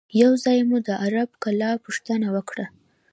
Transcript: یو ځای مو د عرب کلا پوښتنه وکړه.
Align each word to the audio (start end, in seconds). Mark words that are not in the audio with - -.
یو 0.21 0.31
ځای 0.43 0.59
مو 0.69 0.77
د 0.87 0.89
عرب 1.03 1.29
کلا 1.43 1.71
پوښتنه 1.85 2.27
وکړه. 2.35 2.65